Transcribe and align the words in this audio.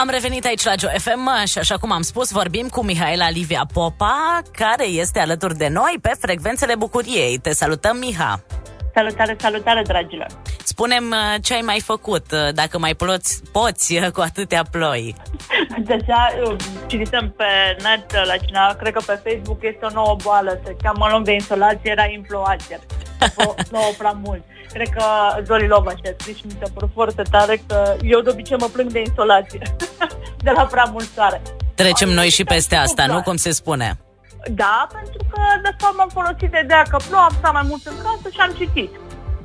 Am 0.00 0.08
revenit 0.08 0.44
aici 0.44 0.64
la 0.64 0.72
Joe 0.78 0.98
FM 0.98 1.44
și 1.44 1.58
așa 1.58 1.76
cum 1.78 1.92
am 1.92 2.02
spus, 2.02 2.30
vorbim 2.30 2.68
cu 2.68 2.84
Mihaela 2.84 3.30
Livia 3.30 3.66
Popa, 3.72 4.42
care 4.52 4.86
este 4.86 5.20
alături 5.20 5.56
de 5.56 5.68
noi 5.68 5.98
pe 6.02 6.12
frecvențele 6.20 6.74
bucuriei. 6.74 7.38
Te 7.38 7.52
salutăm, 7.52 7.96
Miha! 7.96 8.44
Salutare, 8.94 9.36
salutare, 9.40 9.82
dragilor! 9.82 10.26
Spunem 10.64 11.04
uh, 11.10 11.42
ce 11.42 11.54
ai 11.54 11.60
mai 11.60 11.80
făcut, 11.80 12.32
uh, 12.32 12.54
dacă 12.54 12.78
mai 12.78 12.94
poți, 12.94 13.42
poți 13.52 13.96
uh, 13.96 14.10
cu 14.10 14.20
atâtea 14.20 14.64
ploi. 14.70 15.14
Deja 15.78 16.28
citisem 16.86 17.34
pe 17.36 17.44
net 17.82 18.26
la 18.26 18.36
cineva, 18.36 18.74
cred 18.78 18.92
că 18.92 19.02
pe 19.06 19.20
Facebook 19.24 19.58
este 19.60 19.84
o 19.84 19.92
nouă 19.92 20.16
boală, 20.22 20.60
se 20.64 20.76
cheamă 20.82 21.06
în 21.06 21.12
loc 21.12 21.24
de 21.24 21.32
insolație, 21.32 21.90
era 21.90 22.06
influencer. 22.06 22.80
Plouă 23.68 23.92
prea 23.98 24.16
mult. 24.24 24.42
Cred 24.72 24.88
că 24.88 25.04
Zoli 25.44 25.66
Lova 25.66 25.90
și-a 25.90 26.14
scris 26.18 26.36
și 26.36 26.46
mi 26.46 26.56
s-a 26.60 26.70
părut 26.74 26.90
foarte 26.94 27.22
tare 27.30 27.62
că 27.66 27.96
eu 28.02 28.20
de 28.20 28.30
obicei 28.30 28.56
mă 28.60 28.68
plâng 28.72 28.90
de 28.90 28.98
insolație, 28.98 29.62
de 30.46 30.50
la 30.50 30.62
prea 30.62 30.84
mult 30.92 31.08
soare. 31.14 31.42
Trecem 31.74 32.08
noi 32.08 32.28
și 32.28 32.44
peste 32.44 32.76
asta, 32.76 33.06
nu 33.06 33.22
cum 33.22 33.36
se 33.36 33.50
spune? 33.50 33.98
Da, 34.48 34.86
pentru 34.92 35.24
că 35.30 35.40
de 35.62 35.74
fapt 35.78 35.96
m-am 35.96 36.08
folosit 36.08 36.50
de 36.50 36.60
ideea 36.64 36.82
că 36.82 36.96
plouă, 37.08 37.22
am 37.22 37.34
stat 37.38 37.52
mai 37.52 37.66
mult 37.68 37.86
în 37.86 37.94
casă 38.02 38.28
și 38.32 38.40
am 38.40 38.52
citit. 38.52 38.90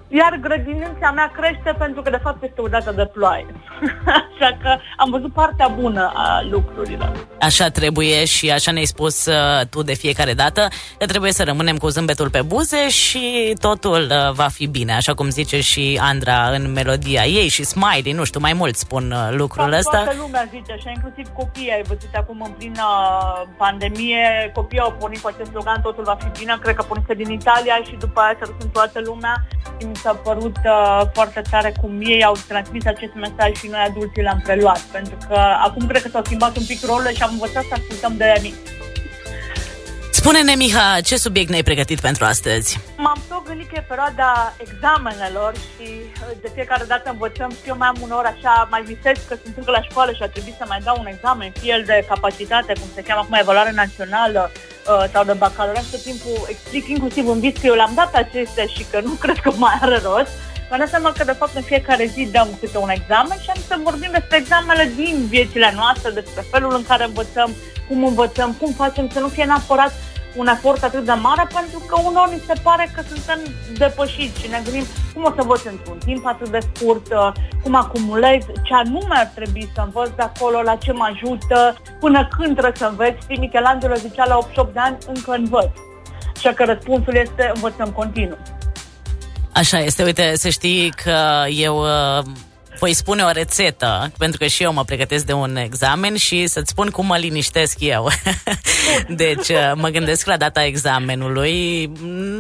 Iar 0.08 0.38
grădinița 0.42 1.12
mea 1.16 1.32
crește 1.36 1.76
pentru 1.78 2.02
că 2.02 2.10
de 2.10 2.20
fapt 2.24 2.44
este 2.44 2.62
o 2.62 2.68
dată 2.68 2.92
de 2.92 3.06
ploaie. 3.06 3.46
așa 4.36 4.58
că 4.62 4.78
am 4.98 5.10
văzut 5.10 5.34
partea 5.34 5.68
bună 5.68 6.12
a 6.16 6.42
lucrurilor. 6.50 7.28
Așa 7.40 7.70
trebuie 7.70 8.26
și 8.26 8.52
așa 8.52 8.72
ne-ai 8.72 8.86
spus 8.86 9.26
uh, 9.26 9.66
tu 9.70 9.84
de 9.84 9.94
fiecare 9.94 10.34
dată 10.34 10.68
că 10.98 11.06
trebuie 11.06 11.32
să 11.32 11.44
rămânem 11.44 11.78
cu 11.78 11.88
zâmbetul 11.88 12.30
pe 12.30 12.42
buze 12.42 12.90
și 12.90 13.54
totul 13.62 14.08
uh, 14.12 14.32
va 14.34 14.48
fi 14.48 14.68
bine, 14.68 14.94
așa 14.94 15.14
cum 15.14 15.30
zice 15.30 15.62
și 15.62 16.00
Andra 16.02 16.50
în 16.50 16.72
melodia 16.72 17.26
ei 17.26 17.48
și 17.48 17.64
Smiley, 17.64 18.12
nu 18.12 18.24
știu, 18.24 18.40
mai 18.40 18.54
mult 18.54 18.76
spun 18.76 19.12
uh, 19.12 19.28
lucrul 19.32 19.64
Toată 19.64 19.78
ăsta. 19.78 19.98
Toată 20.04 20.16
lumea 20.20 20.48
zice 20.52 20.72
așa, 20.72 20.90
inclusiv 20.96 21.28
copiii, 21.34 21.72
ai 21.72 21.82
văzut 21.88 22.14
acum 22.16 22.42
în 22.46 22.52
plină 22.52 22.84
pandemie, 23.58 24.52
copiii 24.54 24.82
au 24.82 24.96
pornit 25.00 25.20
cu 25.20 25.28
acest 25.28 25.50
slogan, 25.50 25.82
totul 25.82 26.04
va 26.04 26.18
fi 26.20 26.40
bine, 26.40 26.58
cred 26.62 26.76
că 26.76 26.84
pornise 26.84 27.14
din 27.14 27.32
Italia 27.32 27.76
și 27.84 27.96
după 28.00 28.20
aia 28.20 28.36
s-a 28.40 28.46
dus 28.46 28.64
în 28.64 28.70
toată 28.70 29.00
lumea 29.04 29.46
și 29.80 29.88
mi 29.96 30.02
s-a 30.02 30.14
părut 30.14 30.58
uh, 30.66 31.02
foarte 31.14 31.42
tare 31.50 31.74
cum 31.82 32.02
ei 32.02 32.24
au 32.24 32.36
transmis 32.48 32.86
acest 32.86 33.14
mesaj 33.14 33.52
și 33.60 33.68
noi 33.68 33.84
adulții 33.88 34.24
l-am 34.24 34.42
preluat, 34.44 34.80
pentru 34.80 35.18
că 35.28 35.38
acum 35.68 35.88
cred 35.88 36.02
că 36.02 36.10
s-au 36.10 36.24
schimbat 36.24 36.58
un 36.58 36.66
pic 36.66 36.86
rolurile 36.86 37.14
și 37.14 37.24
am 37.24 37.32
învățat 37.32 37.64
să 37.64 37.74
ascultăm 37.74 38.18
de 38.18 38.40
mici. 38.42 38.85
Spune-ne, 40.26 40.56
Miha, 40.56 41.02
ce 41.02 41.18
subiect 41.18 41.50
ne-ai 41.50 41.64
pregătit 41.64 42.00
pentru 42.00 42.26
astăzi? 42.26 42.80
M-am 42.98 43.22
tot 43.30 43.46
gândit 43.48 43.68
că 43.70 43.76
e 43.78 43.92
perioada 43.94 44.54
examenelor 44.66 45.52
și 45.56 45.88
uh, 45.88 46.32
de 46.42 46.50
fiecare 46.56 46.86
dată 46.88 47.10
învățăm 47.10 47.50
și 47.50 47.68
eu 47.72 47.78
mai 47.78 47.88
am 47.88 47.98
uneori 48.02 48.34
așa, 48.36 48.68
mai 48.72 48.82
visez 48.92 49.18
că 49.28 49.36
sunt 49.44 49.58
încă 49.58 49.72
la 49.72 49.82
școală 49.82 50.12
și 50.12 50.24
a 50.24 50.28
trebuit 50.28 50.56
să 50.58 50.66
mai 50.68 50.80
dau 50.84 50.96
un 51.00 51.06
examen, 51.14 51.52
fie 51.60 51.74
el 51.74 51.84
de 51.86 52.06
capacitate, 52.08 52.74
cum 52.74 52.90
se 52.96 53.02
cheamă 53.08 53.22
acum, 53.24 53.38
evaluare 53.40 53.72
națională 53.72 54.52
uh, 54.52 55.06
sau 55.14 55.24
de 55.24 55.34
bacalaureat, 55.34 55.86
tot 55.92 56.04
timpul 56.10 56.38
explic 56.54 56.88
inclusiv 56.88 57.28
în 57.28 57.40
vis 57.40 57.56
că 57.62 57.66
eu 57.68 57.76
le-am 57.80 57.96
dat 58.02 58.14
acestea 58.16 58.66
și 58.76 58.84
că 58.92 58.98
nu 59.08 59.14
cred 59.24 59.38
că 59.46 59.52
mai 59.52 59.78
are 59.82 59.98
rost. 60.08 60.34
Mă 60.70 60.76
dau 60.78 60.88
seama 60.88 61.12
că, 61.18 61.24
de 61.24 61.40
fapt, 61.40 61.56
în 61.56 61.62
fiecare 61.72 62.06
zi 62.14 62.32
dăm 62.32 62.50
câte 62.60 62.78
un 62.78 62.90
examen 62.90 63.38
și 63.44 63.50
am 63.54 63.62
să 63.68 63.76
vorbim 63.90 64.12
despre 64.12 64.38
examenele 64.38 64.92
din 64.96 65.16
viețile 65.34 65.72
noastre, 65.76 66.10
despre 66.12 66.44
felul 66.52 66.74
în 66.76 66.86
care 66.90 67.04
învățăm, 67.04 67.50
cum 67.88 68.06
învățăm, 68.06 68.50
cum 68.60 68.72
facem 68.74 69.10
să 69.14 69.20
nu 69.20 69.28
fie 69.28 69.44
neapărat 69.44 69.94
un 70.36 70.48
efort 70.48 70.84
atât 70.84 71.06
de 71.06 71.12
mare, 71.22 71.48
pentru 71.54 71.80
că 71.88 71.96
unor 72.02 72.30
ni 72.30 72.42
se 72.48 72.54
pare 72.64 72.92
că 72.96 73.02
suntem 73.14 73.40
depășiți 73.78 74.42
și 74.42 74.48
ne 74.50 74.62
gândim 74.64 74.86
cum 75.14 75.24
o 75.24 75.32
să 75.36 75.42
învăț 75.42 75.64
într-un 75.64 75.98
timp 76.06 76.26
atât 76.26 76.50
de 76.50 76.60
scurt, 76.74 77.08
uh, 77.12 77.32
cum 77.64 77.76
acumulez, 77.76 78.44
ce 78.64 78.74
anume 78.74 79.16
ar 79.24 79.32
trebui 79.36 79.70
să 79.74 79.82
învăț 79.86 80.10
de 80.16 80.22
acolo, 80.22 80.62
la 80.62 80.76
ce 80.76 80.92
mă 80.92 81.10
ajută, 81.14 81.76
până 82.00 82.28
când 82.38 82.52
trebuie 82.52 82.82
să 82.84 82.86
înveț. 82.86 83.22
Știi, 83.22 83.38
Michelangelo 83.38 83.96
zicea 83.96 84.26
la 84.28 84.38
8 84.38 84.74
de 84.74 84.80
ani, 84.80 84.98
încă 85.08 85.32
învăț. 85.32 85.72
Așa 86.36 86.54
că 86.54 86.64
răspunsul 86.64 87.16
este 87.16 87.52
învățăm 87.54 87.90
continuu. 87.92 88.38
Așa 89.54 89.80
este, 89.80 90.04
uite, 90.04 90.34
să 90.36 90.50
știi 90.50 90.90
că 91.04 91.44
eu 91.50 91.78
uh, 91.78 92.24
voi 92.80 92.94
spune 92.94 93.24
o 93.24 93.32
rețetă, 93.32 94.12
pentru 94.18 94.38
că 94.38 94.46
și 94.46 94.64
eu 94.64 94.74
mă 94.74 94.84
pregătesc 94.84 95.26
de 95.26 95.34
un 95.34 95.56
examen 95.56 96.16
și 96.16 96.48
să-ți 96.48 96.70
spun 96.70 96.90
cum 96.90 97.06
mă 97.06 97.18
liniștesc 97.18 97.78
eu. 97.80 98.10
deci 99.08 99.48
uh, 99.50 99.72
mă 99.76 99.90
gândesc 99.90 100.26
la 100.26 100.38
data 100.38 100.66
examenului. 100.66 101.92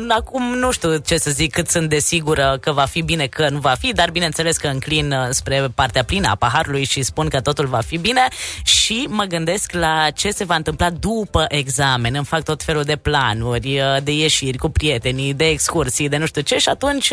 Acum 0.08 0.58
nu 0.58 0.72
știu 0.72 0.98
ce 0.98 1.18
să 1.18 1.32
zic, 1.32 1.52
cât 1.52 1.70
sunt 1.70 1.90
de 1.90 2.00
sigură 2.00 2.58
că 2.62 2.72
va 2.72 2.86
fi 2.86 3.02
bine, 3.02 3.28
că 3.28 3.50
nu 3.50 3.60
va 3.60 3.76
fi, 3.80 3.94
dar 3.94 4.12
bineînțeles 4.12 4.58
că 4.58 4.68
înclin 4.68 5.12
uh, 5.12 5.28
spre 5.30 5.68
partea 5.76 6.04
plină 6.04 6.28
a 6.28 6.36
paharului 6.36 6.84
și 6.84 7.02
spun 7.02 7.28
că 7.28 7.42
totul 7.42 7.66
va 7.66 7.82
fi 7.82 7.98
bine 7.98 8.28
și 8.64 9.08
mă 9.10 9.24
gândesc 9.24 9.72
la 9.72 10.10
ce 10.10 10.32
se 10.32 10.44
va 10.44 10.56
întâmpla 10.56 10.90
după 10.90 11.46
examen. 11.48 12.16
Îmi 12.16 12.26
fac 12.26 12.44
tot 12.44 12.64
felul 12.64 12.84
de 12.84 12.96
planuri, 12.96 13.80
uh, 13.80 14.04
de 14.04 14.12
ieșiri 14.12 14.58
cu 14.58 14.70
prietenii, 14.70 15.34
de 15.34 15.48
excursii, 15.48 16.10
de 16.10 16.18
nu 16.18 16.26
știu 16.26 16.42
ce 16.42 16.58
și 16.58 16.70
atunci 16.70 17.12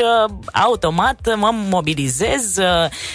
automat 0.52 1.36
mă 1.36 1.50
mobilizez 1.52 2.58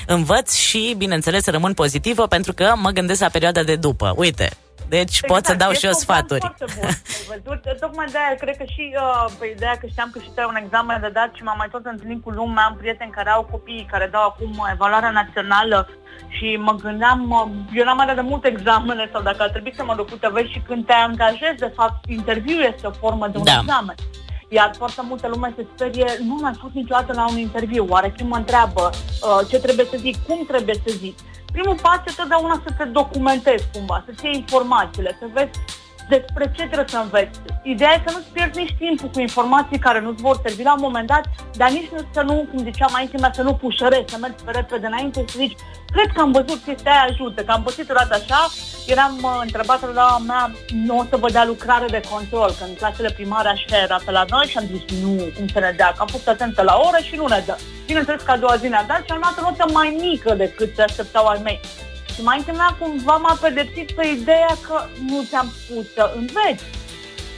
învăț 0.05 0.55
și, 0.55 0.95
bineînțeles, 0.97 1.45
rămân 1.45 1.73
pozitivă 1.73 2.27
pentru 2.27 2.53
că 2.53 2.73
mă 2.75 2.89
gândesc 2.89 3.21
la 3.21 3.29
perioada 3.29 3.63
de 3.63 3.75
după. 3.75 4.13
Uite, 4.15 4.49
deci 4.89 5.15
exact, 5.17 5.33
pot 5.33 5.45
să 5.45 5.53
dau 5.55 5.71
și 5.71 5.85
eu 5.85 5.91
sfaturi. 5.91 6.53
Bun. 7.43 7.61
Tocmai 7.79 8.05
de 8.11 8.17
aia, 8.17 8.35
cred 8.35 8.57
că 8.57 8.63
și 8.75 8.95
uh, 8.95 9.25
pe 9.39 9.45
ideea 9.55 9.75
că 9.81 9.85
știam 9.87 10.09
că 10.13 10.19
și 10.19 10.29
tu 10.33 10.39
ai 10.39 10.49
un 10.49 10.61
examen 10.63 11.01
de 11.01 11.09
dat 11.13 11.29
și 11.33 11.43
m-am 11.43 11.57
mai 11.57 11.67
tot 11.71 11.85
întâlnit 11.85 12.23
cu 12.23 12.29
lumea, 12.29 12.63
am 12.63 12.75
prieteni 12.77 13.11
care 13.11 13.29
au 13.29 13.43
copii 13.51 13.87
care 13.91 14.07
dau 14.11 14.23
acum 14.23 14.67
evaluarea 14.71 15.09
națională 15.09 15.89
și 16.27 16.55
mă 16.55 16.73
gândeam, 16.75 17.19
eu 17.73 17.83
n-am 17.83 17.97
mai 17.97 18.05
dat 18.05 18.15
de 18.15 18.21
multe 18.21 18.47
examene 18.47 19.09
sau 19.11 19.21
dacă 19.21 19.43
ar 19.43 19.49
trebui 19.49 19.73
să 19.75 19.83
mă 19.83 19.95
duc 19.95 20.09
cu 20.09 20.15
TV 20.15 20.35
și 20.51 20.59
când 20.67 20.85
te 20.85 20.93
angajezi, 20.93 21.59
de 21.65 21.71
fapt, 21.75 22.09
interviul 22.09 22.71
este 22.73 22.87
o 22.87 22.91
formă 22.91 23.27
de 23.27 23.37
un 23.37 23.43
da. 23.43 23.59
examen. 23.61 23.95
Iar 24.49 24.71
foarte 24.77 25.01
multă 25.01 25.27
lume 25.27 25.53
se 25.55 25.65
sperie, 25.73 26.17
nu 26.23 26.37
mai 26.41 26.53
fost 26.61 26.73
niciodată 26.73 27.13
la 27.13 27.29
un 27.29 27.37
interviu, 27.37 27.85
oare 27.89 28.13
când 28.17 28.29
mă 28.29 28.35
întreabă 28.35 28.89
uh, 28.93 29.47
ce 29.49 29.59
trebuie 29.59 29.85
să 29.85 29.97
zic, 29.99 30.15
cum 30.27 30.45
trebuie 30.47 30.75
să 30.85 30.93
zic. 30.97 31.17
Primul 31.51 31.77
pas 31.81 31.99
e 32.05 32.11
totdeauna 32.15 32.61
să 32.65 32.73
te 32.77 32.83
documentezi 32.83 33.67
cumva, 33.73 34.03
să-ți 34.05 34.25
iei 34.25 34.35
informațiile, 34.35 35.17
să 35.19 35.25
vezi 35.33 35.49
despre 36.09 36.51
ce 36.55 36.63
trebuie 36.65 36.87
să 36.87 36.97
înveți. 37.03 37.39
Ideea 37.63 37.93
e 37.93 38.03
să 38.05 38.13
nu-ți 38.15 38.31
pierzi 38.33 38.59
nici 38.59 38.75
timpul 38.79 39.09
cu 39.09 39.19
informații 39.19 39.79
care 39.79 39.99
nu-ți 39.99 40.21
vor 40.21 40.39
servi 40.45 40.63
la 40.63 40.73
un 40.73 40.83
moment 40.87 41.07
dat, 41.07 41.25
dar 41.53 41.69
nici 41.69 41.89
nu 41.93 41.99
să 42.13 42.21
nu, 42.21 42.47
cum 42.49 42.59
ziceam 42.63 42.89
mai 42.91 43.09
mea, 43.19 43.31
să 43.33 43.41
nu 43.41 43.53
pușărești, 43.53 44.11
să 44.11 44.17
mergi 44.21 44.43
pe 44.43 44.51
repede 44.51 44.85
înainte 44.85 45.19
și 45.19 45.29
să 45.29 45.37
zici, 45.37 45.57
cred 45.91 46.09
că 46.13 46.21
am 46.21 46.31
văzut 46.31 46.59
chestia 46.65 46.91
aia 46.91 47.07
ajută, 47.09 47.43
că 47.43 47.51
am 47.51 47.63
pățit 47.63 47.89
o 47.89 47.93
dată 47.93 48.13
așa, 48.21 48.41
eram 48.87 49.13
uh, 49.21 49.39
întrebat 49.41 49.93
la 49.93 50.17
mea, 50.27 50.51
nu 50.85 50.97
o 50.97 51.03
să 51.09 51.17
vă 51.17 51.29
dea 51.31 51.45
lucrare 51.45 51.85
de 51.89 52.01
control, 52.11 52.49
că 52.57 52.63
în 52.67 52.75
clasele 52.75 53.11
primare 53.17 53.49
așa 53.49 53.77
era 53.83 53.99
pe 54.05 54.11
la 54.11 54.25
noi 54.29 54.45
și 54.45 54.57
am 54.57 54.65
zis, 54.71 54.99
nu, 55.03 55.11
cum 55.35 55.47
să 55.47 55.59
ne 55.59 55.73
dea, 55.77 55.89
că 55.95 56.01
am 56.01 56.07
fost 56.07 56.27
atentă 56.27 56.61
la 56.61 56.75
oră 56.87 56.99
și 57.07 57.15
nu 57.15 57.27
ne 57.27 57.43
dă. 57.45 57.55
Bineînțeles 57.85 58.21
că 58.21 58.31
a 58.31 58.37
doua 58.37 58.55
zi 58.55 58.67
ne-a 58.67 58.85
dat 58.87 59.01
și 59.05 59.11
am 59.11 59.19
luat 59.21 59.37
o 59.37 59.41
notă 59.41 59.65
mai 59.73 59.97
mică 60.01 60.33
decât 60.33 60.75
se 60.75 60.81
așteptau 60.81 61.25
ai 61.25 61.39
mei. 61.43 61.59
Și 62.17 62.23
mai 62.23 62.43
mea 62.53 62.75
cumva 62.79 63.15
m-a 63.15 63.37
pedepsit 63.41 63.91
pe 63.91 64.07
ideea 64.07 64.57
că 64.67 64.85
nu 65.09 65.23
ți-am 65.29 65.53
spus 65.63 65.85
să 65.93 66.13
înveți. 66.15 66.63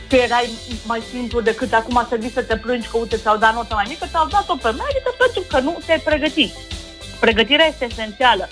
Că 0.10 0.16
erai 0.16 0.50
mai 0.86 1.02
simplu 1.12 1.42
decât 1.42 1.74
acum 1.74 2.06
să 2.10 2.16
vii 2.20 2.32
să 2.32 2.44
te 2.44 2.58
plângi 2.58 2.88
că 2.88 2.98
uite 2.98 3.18
ți-au 3.18 3.38
dat 3.38 3.54
notă 3.54 3.74
mai 3.74 3.86
mică, 3.88 4.06
ți-au 4.10 4.28
dat-o 4.28 4.56
pe 4.56 4.70
merită 4.70 5.16
pentru 5.18 5.44
că 5.50 5.60
nu 5.60 5.78
te-ai 5.86 6.00
pregătit. 6.00 6.54
Pregătirea 7.20 7.66
este 7.66 7.88
esențială. 7.90 8.48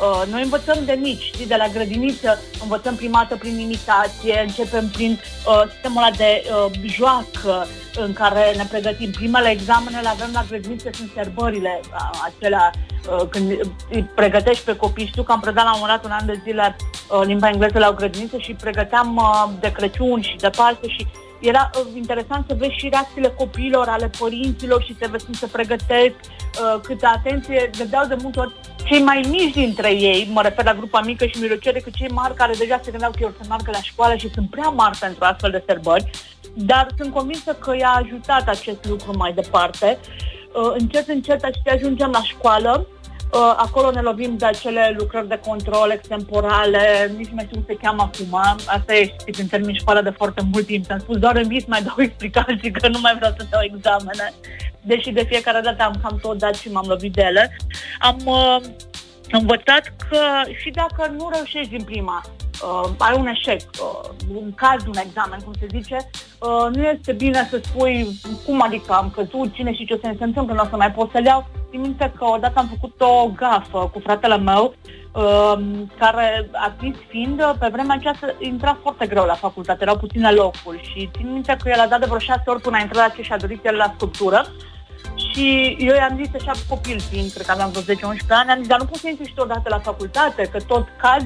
Uh, 0.00 0.22
noi 0.30 0.42
învățăm 0.42 0.78
de 0.84 0.98
mici, 1.00 1.22
știi, 1.22 1.46
de 1.46 1.56
la 1.56 1.66
grădiniță, 1.66 2.38
învățăm 2.62 2.94
prima 2.94 3.18
dată 3.18 3.36
prin 3.36 3.58
imitație, 3.58 4.40
începem 4.46 4.88
prin 4.88 5.20
uh, 5.46 5.62
sistemul 5.70 6.02
ăla 6.02 6.10
de 6.16 6.42
uh, 6.44 6.88
joacă 6.88 7.66
în 7.96 8.12
care 8.12 8.52
ne 8.56 8.64
pregătim. 8.70 9.10
Primele 9.10 9.50
examene 9.50 10.00
le 10.00 10.08
avem 10.08 10.30
la 10.32 10.44
grădiniță, 10.48 10.90
sunt 10.92 11.10
serbările 11.14 11.80
uh, 11.82 12.10
acelea 12.24 12.70
uh, 13.10 13.28
când 13.30 13.50
îi 13.90 14.02
pregătești 14.14 14.64
pe 14.64 14.76
copii. 14.76 15.06
Știu 15.06 15.22
că 15.22 15.32
am 15.32 15.40
predat 15.40 15.64
la 15.64 15.74
un 15.74 15.78
moment 15.80 16.00
dat 16.00 16.10
un 16.10 16.18
an 16.18 16.26
de 16.26 16.40
zile 16.44 16.76
uh, 17.10 17.20
limba 17.24 17.48
engleză 17.48 17.78
la 17.78 17.88
o 17.88 17.92
grădiniță 17.92 18.38
și 18.38 18.52
pregăteam 18.52 19.16
uh, 19.16 19.50
de 19.60 19.72
Crăciun 19.72 20.20
și 20.20 20.36
de 20.36 20.48
Paște 20.48 20.88
și 20.88 21.06
era 21.42 21.70
uh, 21.74 21.86
interesant 21.94 22.44
să 22.48 22.54
vezi 22.58 22.76
și 22.76 22.88
reacțiile 22.88 23.28
copiilor, 23.28 23.88
ale 23.88 24.10
părinților 24.18 24.82
și 24.82 24.96
să 25.00 25.08
vezi 25.10 25.24
cum 25.24 25.34
se 25.34 25.46
pregătesc, 25.46 26.14
uh, 26.14 26.80
câtă 26.82 27.06
atenție 27.06 27.70
dădeau 27.78 28.06
de 28.06 28.16
multe 28.22 28.40
ori 28.40 28.54
cei 28.84 29.02
mai 29.02 29.24
mici 29.28 29.54
dintre 29.54 29.94
ei, 29.94 30.30
mă 30.32 30.42
refer 30.42 30.64
la 30.64 30.74
grupa 30.74 31.00
mică 31.00 31.26
și 31.26 31.40
mijlociere, 31.40 31.80
cât 31.80 31.94
cei 31.94 32.08
mari 32.08 32.34
care 32.34 32.52
deja 32.58 32.80
se 32.82 32.90
gândeau 32.90 33.10
că 33.10 33.18
eu 33.20 33.34
să 33.40 33.44
meargă 33.48 33.70
la 33.70 33.82
școală 33.82 34.16
și 34.16 34.30
sunt 34.34 34.50
prea 34.50 34.68
mari 34.68 34.98
pentru 34.98 35.24
astfel 35.24 35.50
de 35.50 35.64
sărbări, 35.66 36.10
dar 36.54 36.86
sunt 36.96 37.12
convinsă 37.12 37.52
că 37.52 37.76
i-a 37.76 38.02
ajutat 38.04 38.48
acest 38.48 38.84
lucru 38.84 39.16
mai 39.16 39.32
departe. 39.32 39.98
Uh, 40.54 40.74
încet, 40.78 41.08
încet, 41.08 41.44
ajungem 41.66 42.10
la 42.10 42.22
școală, 42.22 42.86
Uh, 42.86 42.91
acolo 43.38 43.90
ne 43.90 44.00
lovim 44.00 44.36
de 44.36 44.46
acele 44.46 44.94
lucrări 44.98 45.28
de 45.28 45.40
control 45.46 45.90
extemporale, 45.90 47.12
nici 47.16 47.30
mai 47.32 47.44
știu 47.44 47.56
cum 47.56 47.64
se 47.66 47.80
cheamă 47.82 48.02
acum. 48.02 48.40
Asta 48.66 48.94
e, 48.94 49.14
știți, 49.20 49.40
în 49.40 49.46
termin 49.46 49.74
școală 49.74 50.00
de 50.02 50.10
foarte 50.10 50.42
mult 50.52 50.66
timp. 50.66 50.90
Am 50.90 50.98
spus 50.98 51.16
doar 51.16 51.36
în 51.36 51.48
vis, 51.48 51.64
mai 51.64 51.82
dau 51.82 51.94
explicații 51.98 52.70
că 52.70 52.88
nu 52.88 52.98
mai 53.00 53.14
vreau 53.16 53.32
să 53.38 53.46
dau 53.50 53.60
examene. 53.62 54.32
Deși 54.80 55.10
de 55.10 55.24
fiecare 55.28 55.60
dată 55.60 55.82
am 55.82 55.94
cam 56.02 56.18
tot 56.22 56.38
dat 56.38 56.54
și 56.54 56.70
m-am 56.70 56.84
lovit 56.88 57.12
de 57.12 57.22
ele. 57.22 57.56
Am 57.98 58.16
uh, 58.24 58.56
învățat 59.30 59.94
că 60.08 60.20
și 60.60 60.70
dacă 60.70 61.12
nu 61.16 61.30
reușești 61.32 61.76
din 61.76 61.84
prima, 61.84 62.20
uh, 62.62 62.90
ai 62.98 63.16
un 63.18 63.26
eșec, 63.26 63.60
uh, 63.60 64.10
un 64.34 64.54
caz, 64.54 64.86
un 64.86 64.96
examen, 65.06 65.38
cum 65.44 65.52
se 65.60 65.66
zice, 65.70 65.96
uh, 66.38 66.74
nu 66.74 66.82
este 66.82 67.12
bine 67.12 67.48
să 67.50 67.60
spui 67.62 68.20
cum 68.44 68.62
adică 68.62 68.92
am 68.92 69.10
căzut, 69.10 69.54
cine 69.54 69.74
și 69.74 69.86
ce 69.86 69.94
o 69.94 69.96
să 69.96 70.14
se 70.18 70.24
întâmplă, 70.24 70.54
nu 70.54 70.62
o 70.62 70.66
să 70.70 70.76
mai 70.76 70.92
pot 70.92 71.10
să-l 71.10 71.24
iau. 71.24 71.61
Țin 71.72 71.80
minte 71.80 72.12
că 72.18 72.24
odată 72.24 72.58
am 72.58 72.68
făcut 72.68 73.00
o 73.00 73.30
gafă 73.36 73.90
cu 73.92 74.00
fratele 74.00 74.38
meu, 74.38 74.74
uh, 75.12 75.58
care 75.98 76.48
artist 76.52 76.98
fiind, 77.08 77.56
pe 77.58 77.68
vremea 77.72 77.96
aceea 77.98 78.34
intra 78.38 78.78
foarte 78.82 79.06
greu 79.06 79.24
la 79.24 79.34
facultate, 79.34 79.82
erau 79.82 79.96
puține 79.96 80.30
locuri 80.30 80.90
și 80.92 81.10
țin 81.16 81.32
minte 81.32 81.56
că 81.62 81.68
el 81.68 81.80
a 81.80 81.86
dat 81.86 82.00
de 82.00 82.06
vreo 82.06 82.18
șase 82.18 82.42
ori 82.46 82.60
până 82.60 82.76
a 82.76 82.80
intrat 82.80 83.08
la 83.08 83.14
ce 83.14 83.22
și-a 83.22 83.36
dorit 83.36 83.64
el 83.64 83.74
la 83.74 83.92
sculptură. 83.96 84.46
Și 85.16 85.76
eu 85.78 85.94
i-am 85.94 86.20
zis 86.22 86.34
așa 86.34 86.52
copil 86.68 87.00
fiind, 87.00 87.30
cred 87.32 87.46
că 87.46 87.52
aveam 87.52 87.70
vreo 87.70 88.12
10-11 88.12 88.18
ani, 88.28 88.50
am 88.50 88.58
zis, 88.58 88.66
dar 88.66 88.78
nu 88.78 88.84
poți 88.84 89.00
să 89.00 89.08
intri 89.08 89.26
și 89.26 89.34
odată 89.36 89.68
la 89.68 89.78
facultate, 89.78 90.42
că 90.52 90.58
tot 90.66 90.86
caz 91.00 91.22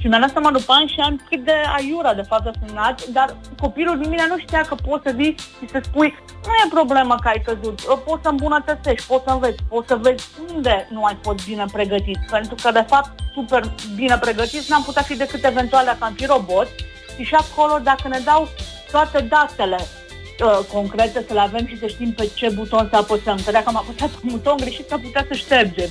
și 0.00 0.06
mi-am 0.06 0.20
dat 0.20 0.30
seama 0.30 0.50
după 0.50 0.72
ani 0.72 0.88
și 0.88 1.00
ani 1.00 1.20
cât 1.28 1.44
de 1.44 1.56
aiura 1.76 2.14
de 2.14 2.22
fapt 2.22 2.46
a 2.46 2.50
sunat, 2.66 3.06
dar 3.06 3.36
copilul 3.60 3.98
din 3.98 4.08
mine 4.08 4.26
nu 4.28 4.38
știa 4.38 4.60
că 4.60 4.74
poți 4.74 5.02
să 5.06 5.14
zici 5.20 5.40
și 5.40 5.68
să 5.70 5.80
spui 5.82 6.14
nu 6.46 6.52
e 6.64 6.68
problemă 6.70 7.14
că 7.22 7.28
ai 7.28 7.42
căzut, 7.44 7.80
poți 7.80 8.22
să 8.22 8.28
îmbunătățești, 8.28 9.06
poți 9.06 9.24
să 9.26 9.30
înveți, 9.30 9.62
poți 9.68 9.88
să 9.88 9.96
vezi 9.96 10.28
unde 10.54 10.88
nu 10.90 11.04
ai 11.04 11.18
fost 11.22 11.46
bine 11.46 11.64
pregătit, 11.72 12.18
pentru 12.30 12.54
că 12.62 12.70
de 12.70 12.84
fapt 12.88 13.10
super 13.32 13.62
bine 13.94 14.18
pregătiți 14.18 14.70
n-am 14.70 14.82
putea 14.82 15.02
fi 15.02 15.16
decât 15.16 15.44
eventual 15.44 15.84
dacă 15.84 16.04
am 16.04 16.12
fi 16.12 16.26
robot 16.26 16.68
și 17.16 17.22
și 17.22 17.34
acolo 17.34 17.78
dacă 17.82 18.08
ne 18.08 18.18
dau 18.24 18.48
toate 18.90 19.20
datele 19.20 19.76
uh, 19.80 20.58
concrete, 20.72 21.24
să 21.26 21.32
le 21.32 21.40
avem 21.40 21.66
și 21.66 21.78
să 21.78 21.86
știm 21.86 22.12
pe 22.12 22.30
ce 22.34 22.50
buton 22.54 22.88
să 22.90 22.96
apăsăm. 22.96 23.38
Că 23.44 23.50
dacă 23.50 23.64
am 23.66 23.76
apăsat 23.76 24.10
un 24.22 24.28
buton 24.30 24.56
greșit, 24.56 24.88
s-ar 24.88 24.98
putea 24.98 25.26
să 25.28 25.34
ștergem, 25.34 25.90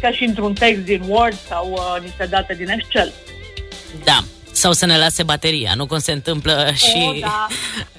ca 0.00 0.10
și 0.10 0.24
într-un 0.24 0.54
text 0.54 0.82
din 0.82 1.02
Word 1.08 1.36
sau 1.48 1.70
uh, 1.70 1.96
niște 2.02 2.26
date 2.30 2.54
din 2.54 2.68
Excel. 2.68 3.12
Da. 4.04 4.18
Sau 4.52 4.72
să 4.72 4.86
ne 4.86 4.98
lase 4.98 5.22
bateria, 5.22 5.74
nu 5.74 5.86
cum 5.86 5.98
se 5.98 6.12
întâmplă 6.12 6.66
oh, 6.68 6.74
și, 6.86 7.20
da. 7.20 7.46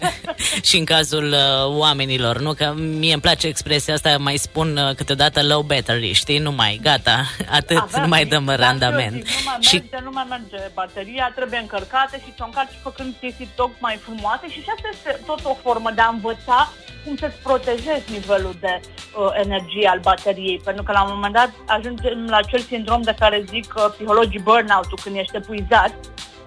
și 0.68 0.78
în 0.78 0.86
cazul 0.86 1.32
uh, 1.32 1.78
oamenilor, 1.78 2.40
nu? 2.40 2.54
Că 2.54 2.74
mie 2.78 3.14
îmi 3.14 3.22
place 3.22 3.48
expresia 3.48 3.94
asta, 3.94 4.18
mai 4.18 4.38
spun 4.38 4.78
uh, 4.78 4.96
câteodată 4.96 5.44
low 5.44 5.62
battery, 5.62 6.12
știi? 6.12 6.38
Nu 6.38 6.52
mai, 6.52 6.80
gata, 6.82 7.26
atât, 7.60 7.78
Avea, 7.78 8.02
nu 8.02 8.08
mai 8.08 8.26
dăm 8.26 8.50
randament. 8.50 9.16
Zic, 9.16 9.36
nu 9.36 9.42
mai 9.46 9.58
și... 9.60 9.76
merge, 9.76 10.00
nu 10.04 10.12
mai 10.14 10.26
merge 10.30 10.70
bateria, 10.74 11.32
trebuie 11.36 11.60
încărcate 11.60 12.22
și 12.26 12.34
ți-o 12.36 12.46
încarci 12.46 12.80
făcând 12.82 13.14
chestii 13.20 13.50
tocmai 13.56 14.00
frumoase 14.04 14.48
și 14.48 14.62
și 14.62 14.70
asta 14.76 14.90
este 14.92 15.20
tot 15.26 15.40
o 15.44 15.58
formă 15.62 15.92
de 15.96 16.02
a 16.02 16.08
învăța 16.08 16.74
cum 17.06 17.16
să-ți 17.16 17.42
protejezi 17.44 18.12
nivelul 18.12 18.56
de 18.60 18.80
uh, 18.80 19.30
energie 19.44 19.88
al 19.88 20.00
bateriei, 20.00 20.62
pentru 20.64 20.84
că 20.84 20.92
la 20.92 21.04
un 21.04 21.12
moment 21.14 21.34
dat 21.34 21.52
ajungem 21.68 22.26
la 22.30 22.38
acel 22.38 22.60
sindrom 22.60 23.02
de 23.02 23.16
care 23.20 23.46
zic 23.50 23.74
uh, 23.78 23.86
psihologii 23.92 24.40
burnout-ul, 24.40 25.00
când 25.04 25.16
ești 25.16 25.36
epuizat 25.36 25.94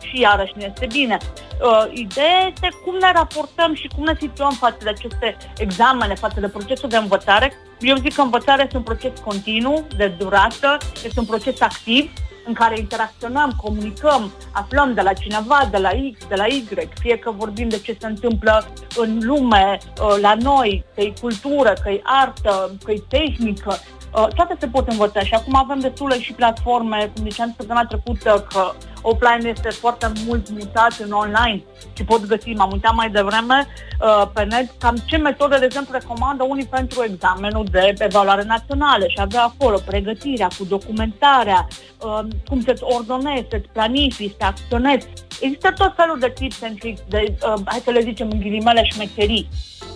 și 0.09 0.21
iarăși 0.21 0.53
nu 0.57 0.63
este 0.63 0.87
bine. 0.87 1.17
Uh, 1.63 1.85
ideea 1.93 2.41
este 2.53 2.69
cum 2.85 2.95
ne 2.95 3.13
raportăm 3.13 3.75
și 3.75 3.89
cum 3.95 4.05
ne 4.05 4.15
situăm 4.21 4.51
față 4.51 4.79
de 4.83 4.89
aceste 4.89 5.37
examene, 5.57 6.15
față 6.15 6.41
de 6.41 6.49
procesul 6.49 6.89
de 6.89 6.97
învățare. 6.97 7.53
Eu 7.81 7.97
zic 7.97 8.15
că 8.15 8.21
învățarea 8.21 8.65
este 8.65 8.77
un 8.77 8.83
proces 8.83 9.13
continuu, 9.25 9.87
de 9.97 10.07
durată, 10.07 10.77
este 11.05 11.21
un 11.21 11.27
proces 11.27 11.61
activ, 11.61 12.13
în 12.49 12.55
care 12.55 12.79
interacționăm, 12.79 13.53
comunicăm, 13.63 14.33
aflăm 14.53 14.95
de 14.95 15.01
la 15.01 15.13
cineva, 15.13 15.69
de 15.71 15.79
la 15.79 15.89
X, 15.89 16.27
de 16.29 16.35
la 16.35 16.47
Y, 16.47 16.65
fie 17.01 17.19
că 17.19 17.31
vorbim 17.31 17.69
de 17.69 17.79
ce 17.79 17.97
se 18.01 18.07
întâmplă 18.07 18.67
în 18.97 19.19
lume, 19.23 19.79
uh, 19.83 20.17
la 20.21 20.35
noi, 20.35 20.85
că 20.95 21.01
e 21.01 21.13
cultură, 21.21 21.73
că 21.83 21.91
e 21.91 22.01
artă, 22.03 22.77
că 22.85 22.93
e 22.93 23.03
tehnică, 23.09 23.69
uh, 23.79 23.98
toate 24.11 24.57
se 24.59 24.67
pot 24.67 24.89
învăța 24.89 25.21
și 25.21 25.35
acum 25.35 25.55
avem 25.55 25.79
destule 25.79 26.21
și 26.21 26.33
platforme, 26.33 27.11
cum 27.15 27.29
ziceam 27.29 27.55
săptămâna 27.57 27.87
trecută, 27.87 28.47
că 28.49 28.73
offline 29.03 29.49
este 29.49 29.69
foarte 29.69 30.13
mult 30.27 30.51
mutat 30.51 30.99
în 31.05 31.13
online 31.13 31.63
și 31.97 32.05
pot 32.05 32.27
găsi, 32.27 32.49
m-am 32.49 32.73
uitat 32.73 32.95
mai 32.95 33.11
devreme 33.11 33.67
uh, 34.01 34.29
pe 34.35 34.45
net, 34.45 34.71
cam 34.79 34.97
ce 35.07 35.17
metode, 35.17 35.59
de 35.59 35.65
exemplu, 35.65 35.93
recomandă 35.93 36.45
unii 36.49 36.67
pentru 36.67 37.05
examenul 37.05 37.67
de 37.71 37.95
evaluare 37.99 38.43
națională 38.43 39.05
și 39.09 39.21
avea 39.21 39.43
acolo 39.43 39.79
pregătirea 39.87 40.49
cu 40.59 40.65
documentarea, 40.65 41.67
uh, 42.01 42.21
cum 42.49 42.61
să-ți 42.61 42.83
ordonezi, 42.83 43.47
să-ți 43.51 43.69
planifici, 43.73 44.35
să 44.39 44.45
acționezi. 44.45 45.07
Există 45.41 45.73
tot 45.77 45.93
felul 45.97 46.19
de 46.19 46.33
tips 46.35 46.63
and 46.63 46.79
tricks, 46.79 47.01
de, 47.09 47.35
uh, 47.43 47.61
hai 47.65 47.81
să 47.85 47.91
le 47.91 48.01
zicem 48.01 48.31
în 48.31 48.39
ghilimele 48.39 48.85
șmecherii. 48.85 49.49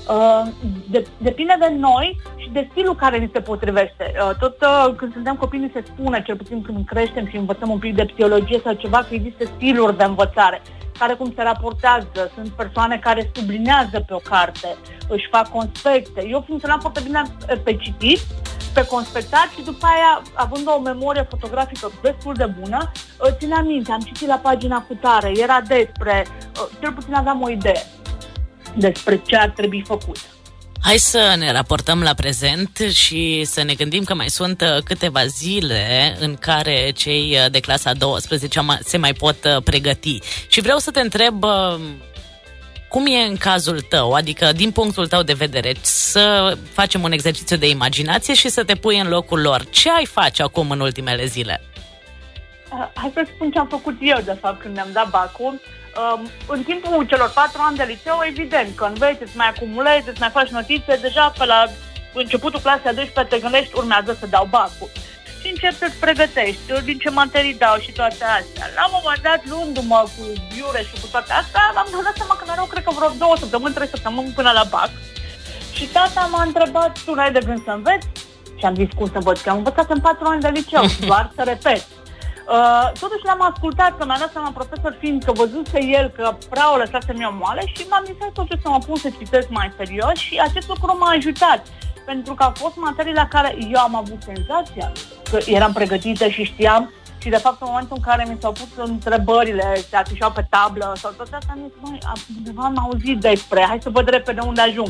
Uh, 0.09 0.43
de, 0.91 1.07
depinde 1.19 1.57
de 1.59 1.75
noi 1.79 2.21
și 2.37 2.51
de 2.53 2.69
stilul 2.71 2.95
care 2.95 3.19
ni 3.19 3.31
se 3.33 3.41
potrivește. 3.41 4.13
Uh, 4.15 4.37
tot 4.39 4.61
uh, 4.61 4.95
când 4.97 5.13
suntem 5.13 5.37
copii 5.37 5.59
ni 5.59 5.71
se 5.75 5.85
spune, 5.87 6.23
cel 6.23 6.37
puțin 6.37 6.63
când 6.63 6.87
creștem 6.87 7.27
și 7.29 7.37
învățăm 7.37 7.71
un 7.71 7.79
pic 7.79 7.95
de 7.95 8.05
psihologie 8.05 8.61
sau 8.65 8.73
ceva, 8.73 8.99
că 8.99 9.15
există 9.15 9.45
stiluri 9.45 9.97
de 9.97 10.05
învățare 10.05 10.63
care 10.99 11.15
cum 11.15 11.33
se 11.37 11.43
raportează, 11.43 12.31
sunt 12.35 12.49
persoane 12.49 12.99
care 12.99 13.31
sublinează 13.35 14.05
pe 14.07 14.15
o 14.15 14.17
carte, 14.17 14.77
își 15.09 15.29
fac 15.31 15.49
conspecte. 15.49 16.27
Eu 16.29 16.45
funcționam 16.47 16.81
foarte 16.81 17.01
bine 17.05 17.23
pe 17.65 17.77
citit, 17.77 18.21
pe 18.75 18.87
conspectat 18.87 19.49
și 19.57 19.65
după 19.65 19.87
aia, 19.87 20.23
având 20.35 20.69
o 20.77 20.81
memorie 20.81 21.27
fotografică 21.31 21.91
destul 22.03 22.35
de 22.35 22.55
bună, 22.61 22.91
țineam 23.39 23.67
minte, 23.67 23.93
am 23.93 24.01
citit 24.01 24.29
la 24.29 24.41
pagina 24.43 24.85
cu 24.89 24.95
tare, 24.95 25.33
era 25.35 25.61
despre, 25.61 26.27
cel 26.81 26.93
puțin 26.93 27.15
aveam 27.15 27.43
o 27.43 27.51
idee 27.51 27.83
despre 28.77 29.23
ce 29.27 29.37
ar 29.37 29.51
trebui 29.51 29.83
făcut. 29.87 30.17
Hai 30.85 30.97
să 30.97 31.35
ne 31.39 31.53
raportăm 31.53 32.03
la 32.03 32.15
prezent 32.15 32.79
și 32.93 33.45
să 33.45 33.63
ne 33.63 33.75
gândim 33.75 34.05
că 34.05 34.15
mai 34.15 34.29
sunt 34.29 34.61
uh, 34.61 34.83
câteva 34.85 35.27
zile 35.27 36.17
în 36.21 36.37
care 36.37 36.91
cei 36.91 37.37
uh, 37.45 37.51
de 37.51 37.61
clasa 37.61 37.93
12 37.93 38.61
se 38.81 38.97
mai 38.97 39.13
pot 39.13 39.45
uh, 39.45 39.63
pregăti. 39.63 40.19
Și 40.49 40.61
vreau 40.61 40.79
să 40.79 40.91
te 40.91 41.01
întreb 41.01 41.45
cum 42.89 43.07
e 43.07 43.27
în 43.29 43.37
cazul 43.37 43.81
tău, 43.81 44.13
adică 44.13 44.53
din 44.53 44.71
punctul 44.71 45.07
tău 45.07 45.23
de 45.23 45.33
vedere, 45.33 45.75
să 45.81 46.57
facem 46.73 47.03
un 47.03 47.13
exercițiu 47.13 47.57
de 47.57 47.69
imaginație 47.69 48.35
și 48.35 48.49
să 48.49 48.65
te 48.65 48.75
pui 48.75 48.99
în 48.99 49.09
locul 49.09 49.41
lor. 49.41 49.65
Ce 49.71 49.91
ai 49.91 50.07
face 50.07 50.43
acum 50.43 50.71
în 50.71 50.81
ultimele 50.81 51.25
zile? 51.25 51.61
Hai 52.95 53.11
să 53.15 53.27
spun 53.35 53.51
ce 53.51 53.59
am 53.59 53.69
făcut 53.69 53.97
eu, 54.01 54.21
de 54.25 54.37
fapt, 54.41 54.61
când 54.61 54.75
mi-am 54.75 54.89
dat 54.93 55.11
bacul 55.11 55.61
Um, 55.61 55.61
în 56.47 56.63
timpul 56.63 57.07
celor 57.07 57.31
patru 57.35 57.61
ani 57.63 57.77
de 57.77 57.85
liceu, 57.93 58.19
evident 58.29 58.77
că 58.77 58.85
înveți, 58.85 59.23
îți 59.23 59.37
mai 59.37 59.49
acumulezi, 59.49 60.09
îți 60.09 60.21
mai 60.21 60.31
faci 60.31 60.49
notițe, 60.49 60.99
deja 61.01 61.33
pe 61.39 61.45
la 61.45 61.65
începutul 62.15 62.61
clasei 62.61 62.91
a 62.91 62.93
12 62.93 63.35
te 63.35 63.43
gândești, 63.43 63.77
urmează 63.77 64.17
să 64.21 64.27
dau 64.27 64.47
bacul. 64.51 64.91
Și 65.41 65.49
începi 65.49 65.81
să-ți 65.83 66.01
pregătești, 66.05 66.61
din 66.85 66.99
ce 66.99 67.11
materii 67.11 67.61
dau 67.65 67.77
și 67.85 67.93
toate 67.93 68.25
astea. 68.39 68.67
La 68.77 68.85
un 68.87 68.95
moment 68.99 69.23
dat, 69.29 69.41
luându-mă 69.51 70.01
cu 70.15 70.23
iure 70.59 70.83
și 70.89 71.01
cu 71.01 71.07
toate 71.11 71.33
astea, 71.41 71.63
am 71.77 71.89
dat 72.05 72.17
seama 72.17 72.35
că 72.37 72.45
erau, 72.53 72.67
cred 72.67 72.85
că 72.85 72.91
vreo 72.91 73.11
două 73.23 73.37
săptămâni, 73.43 73.75
trei 73.75 73.95
săptămâni 73.95 74.37
până 74.39 74.51
la 74.59 74.65
bac. 74.75 74.91
Și 75.77 75.85
tata 75.85 76.29
m-a 76.31 76.43
întrebat, 76.43 76.93
tu 77.05 77.15
n-ai 77.15 77.33
de 77.33 77.41
gând 77.47 77.63
să 77.65 77.71
înveți? 77.71 78.07
Și 78.59 78.65
am 78.65 78.75
zis, 78.75 78.89
cum 78.97 79.07
să 79.07 79.19
învăț? 79.21 79.41
Că 79.41 79.51
am 79.51 79.57
învățat 79.57 79.91
în 79.91 80.01
patru 80.01 80.27
ani 80.27 80.41
de 80.41 80.49
liceu, 80.49 80.83
doar 81.11 81.31
să 81.37 81.43
repet. 81.43 81.85
Uh, 82.49 82.91
totuși 83.01 83.25
l-am 83.25 83.43
ascultat, 83.53 83.99
că 83.99 84.05
mi-a 84.05 84.17
dat 84.19 84.33
seama 84.33 84.51
profesor 84.51 84.97
fiind 84.99 85.25
că 85.25 85.33
văzuse 85.33 85.85
el 85.85 86.09
că 86.09 86.37
prea 86.51 86.73
o 86.73 86.77
lăsase 86.77 87.13
mi-o 87.13 87.33
moale 87.41 87.63
și 87.75 87.87
m-am 87.91 88.05
zis 88.05 88.15
totuși 88.33 88.63
să 88.63 88.69
mă 88.69 88.79
pun 88.87 88.97
să 88.97 89.09
citesc 89.19 89.49
mai 89.49 89.73
serios 89.77 90.15
și 90.15 90.41
acest 90.49 90.69
lucru 90.69 90.97
m-a 90.99 91.11
ajutat. 91.17 91.67
Pentru 92.07 92.35
că 92.35 92.43
au 92.43 92.53
fost 92.55 92.77
materii 92.77 93.15
la 93.15 93.27
care 93.27 93.57
eu 93.59 93.81
am 93.81 93.95
avut 93.97 94.23
senzația 94.23 94.93
că 95.31 95.39
eram 95.47 95.73
pregătită 95.73 96.29
și 96.29 96.43
știam 96.43 96.93
și 97.19 97.29
de 97.29 97.37
fapt 97.37 97.61
în 97.61 97.67
momentul 97.71 97.97
în 97.97 98.03
care 98.03 98.27
mi 98.29 98.37
s-au 98.41 98.53
pus 98.53 98.85
întrebările, 98.87 99.75
se 99.89 99.97
afișau 99.97 100.31
pe 100.31 100.47
tablă 100.51 100.93
sau 100.97 101.11
tot 101.17 101.29
asta, 101.33 101.47
am 101.51 101.59
zis, 101.63 101.73
măi, 101.81 101.99
undeva 102.37 102.63
am 102.65 102.79
auzit 102.79 103.21
despre, 103.21 103.65
hai 103.69 103.79
să 103.83 103.91
văd 103.91 104.09
repede 104.09 104.41
unde 104.41 104.61
ajung. 104.61 104.89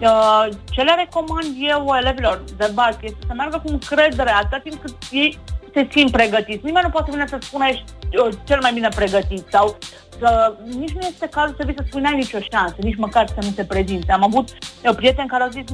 Uh, 0.00 0.48
ce 0.70 0.82
le 0.82 0.94
recomand 0.94 1.46
eu 1.58 1.94
elevilor 2.00 2.42
de 2.56 2.70
bază 2.74 2.98
este 3.00 3.18
să 3.26 3.32
meargă 3.34 3.62
cu 3.64 3.72
încredere 3.72 4.30
atât 4.30 4.62
timp 4.62 4.80
cât 4.82 4.94
ei 5.10 5.38
se 5.78 5.88
simt 5.90 6.10
pregătiți. 6.10 6.64
Nimeni 6.64 6.84
nu 6.84 6.90
poate 6.90 7.10
vine 7.10 7.26
să 7.26 7.38
spună 7.40 7.66
ești 7.66 7.84
uh, 8.22 8.34
cel 8.44 8.58
mai 8.62 8.72
bine 8.72 8.88
pregătit 8.94 9.44
sau 9.50 9.76
că 10.20 10.54
nici 10.64 10.96
nu 10.98 11.00
este 11.00 11.28
cazul 11.28 11.54
să 11.58 11.64
vii 11.64 11.74
să 11.76 11.84
spui 11.86 12.00
n-ai 12.00 12.16
nicio 12.16 12.38
șansă, 12.50 12.74
nici 12.78 12.96
măcar 12.96 13.26
să 13.26 13.40
nu 13.40 13.50
te 13.50 13.64
prezinte. 13.64 14.12
Am 14.12 14.24
avut 14.24 14.48
eu, 14.84 14.94
prieteni 14.94 15.28
care 15.28 15.42
au 15.42 15.50
zis, 15.50 15.64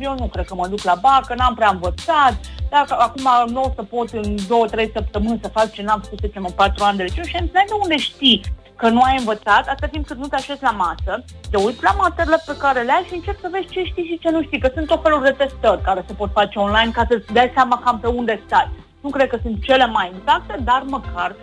eu 0.00 0.14
nu 0.18 0.26
cred 0.26 0.46
că 0.46 0.54
mă 0.54 0.66
duc 0.66 0.82
la 0.82 0.94
BAC, 1.00 1.26
că 1.26 1.34
n-am 1.34 1.54
prea 1.54 1.68
învățat, 1.68 2.34
dacă 2.70 2.96
acum 2.98 3.52
nu 3.52 3.60
o 3.62 3.72
să 3.74 3.82
pot 3.82 4.08
în 4.10 4.36
două, 4.48 4.66
trei 4.66 4.90
săptămâni 4.94 5.40
să 5.42 5.48
fac 5.48 5.72
ce 5.72 5.82
n-am 5.82 6.00
făcut, 6.00 6.18
să 6.20 6.28
în 6.34 6.56
patru 6.56 6.84
ani 6.84 6.96
de 6.96 7.02
liceu 7.02 7.24
și 7.24 7.36
am 7.36 7.44
zis, 7.44 7.52
de 7.52 7.80
unde 7.82 7.96
știi 7.96 8.40
că 8.76 8.88
nu 8.88 9.00
ai 9.00 9.16
învățat, 9.18 9.68
atât 9.68 9.90
timp 9.90 10.06
cât 10.06 10.16
nu 10.16 10.26
te 10.26 10.34
așezi 10.34 10.62
la 10.62 10.70
masă, 10.70 11.24
te 11.50 11.56
uiți 11.56 11.82
la 11.82 11.94
materiile 11.98 12.42
pe 12.46 12.56
care 12.56 12.80
le 12.82 12.92
ai 12.92 13.04
și 13.08 13.14
începi 13.14 13.40
să 13.40 13.48
vezi 13.52 13.72
ce 13.74 13.82
știi 13.84 14.04
și 14.04 14.18
ce 14.18 14.30
nu 14.30 14.42
știi, 14.42 14.60
că 14.60 14.70
sunt 14.74 14.86
tot 14.86 15.02
felul 15.02 15.22
de 15.22 15.30
testări 15.30 15.82
care 15.82 16.04
se 16.06 16.12
pot 16.12 16.30
face 16.32 16.58
online 16.58 16.90
ca 16.94 17.04
să-ți 17.08 17.32
dai 17.32 17.50
seama 17.54 17.82
cam 17.84 17.98
pe 18.00 18.06
unde 18.06 18.42
stai. 18.46 18.70
Nu 19.04 19.10
cred 19.10 19.28
că 19.28 19.38
sunt 19.42 19.62
cele 19.62 19.86
mai 19.86 20.12
exacte, 20.16 20.60
dar 20.64 20.84
măcar 20.86 21.36